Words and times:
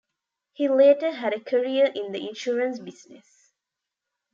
He 0.53 0.67
later 0.67 1.11
had 1.11 1.31
a 1.31 1.39
career 1.39 1.91
in 1.93 2.11
the 2.11 2.27
insurance 2.27 2.79
business. 2.79 3.51